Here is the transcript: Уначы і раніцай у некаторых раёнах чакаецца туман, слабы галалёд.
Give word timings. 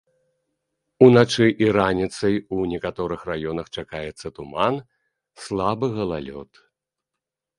Уначы 1.07 1.47
і 1.63 1.67
раніцай 1.77 2.35
у 2.55 2.63
некаторых 2.71 3.27
раёнах 3.31 3.67
чакаецца 3.79 4.27
туман, 4.39 4.75
слабы 5.43 5.87
галалёд. 5.99 6.49